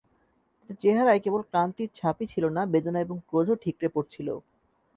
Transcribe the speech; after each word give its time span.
তাদের 0.55 0.75
চেহারায় 0.79 1.23
কেবল 1.23 1.41
ক্লান্তির 1.49 1.89
ছাপই 1.95 2.25
ছিল 2.25 2.43
না, 2.49 2.61
বেদনা 2.73 2.99
এবং 3.01 3.17
ক্রোধও 3.29 3.61
ঠিকরে 3.63 3.87
পড়ছিল। 3.95 4.27